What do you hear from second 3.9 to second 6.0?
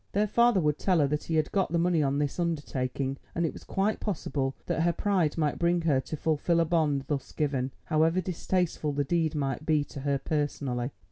possible that her pride might bring